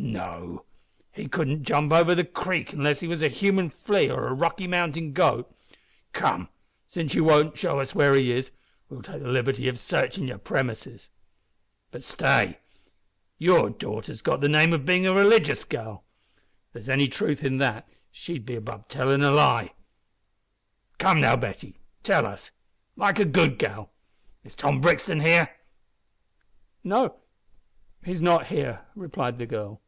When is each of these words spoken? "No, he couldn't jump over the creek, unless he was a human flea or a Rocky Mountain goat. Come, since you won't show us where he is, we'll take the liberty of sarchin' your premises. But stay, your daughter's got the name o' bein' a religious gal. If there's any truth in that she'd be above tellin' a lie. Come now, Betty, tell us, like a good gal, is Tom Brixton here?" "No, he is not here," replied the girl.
"No, 0.00 0.64
he 1.10 1.28
couldn't 1.28 1.64
jump 1.64 1.92
over 1.92 2.14
the 2.14 2.24
creek, 2.24 2.72
unless 2.72 3.00
he 3.00 3.08
was 3.08 3.20
a 3.20 3.28
human 3.28 3.68
flea 3.68 4.08
or 4.08 4.26
a 4.28 4.32
Rocky 4.32 4.66
Mountain 4.68 5.12
goat. 5.12 5.52
Come, 6.12 6.48
since 6.86 7.14
you 7.14 7.24
won't 7.24 7.58
show 7.58 7.78
us 7.80 7.94
where 7.96 8.14
he 8.14 8.30
is, 8.32 8.50
we'll 8.88 9.02
take 9.02 9.20
the 9.20 9.28
liberty 9.28 9.66
of 9.68 9.76
sarchin' 9.78 10.26
your 10.28 10.38
premises. 10.38 11.10
But 11.90 12.02
stay, 12.04 12.58
your 13.38 13.68
daughter's 13.70 14.22
got 14.22 14.40
the 14.40 14.48
name 14.48 14.72
o' 14.72 14.78
bein' 14.78 15.04
a 15.04 15.12
religious 15.12 15.64
gal. 15.64 16.04
If 16.68 16.72
there's 16.74 16.88
any 16.88 17.08
truth 17.08 17.42
in 17.44 17.58
that 17.58 17.86
she'd 18.12 18.46
be 18.46 18.54
above 18.54 18.86
tellin' 18.88 19.22
a 19.24 19.30
lie. 19.32 19.72
Come 20.98 21.20
now, 21.20 21.36
Betty, 21.36 21.78
tell 22.04 22.24
us, 22.24 22.50
like 22.96 23.18
a 23.18 23.24
good 23.24 23.58
gal, 23.58 23.90
is 24.44 24.54
Tom 24.54 24.80
Brixton 24.80 25.20
here?" 25.20 25.50
"No, 26.84 27.16
he 28.04 28.12
is 28.12 28.20
not 28.22 28.46
here," 28.46 28.84
replied 28.94 29.38
the 29.38 29.46
girl. 29.46 29.82